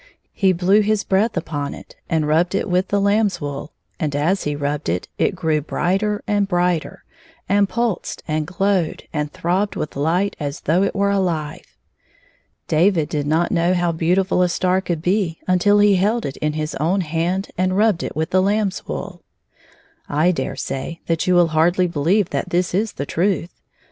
[0.33, 4.45] He blew his breath upon it and rubbed it with the lamb's wool, and as
[4.45, 7.03] he rubbed it it grew brighter and brighter,
[7.47, 11.77] and pulsed and glowed and throbbed with light as though it were alive.
[12.67, 16.53] David did not know how beautifol a star could be until he held it in
[16.53, 19.21] his own hand and rubbed it with lamb^s wool.
[20.09, 23.51] I dare say that you will hardly believe that this is the truth.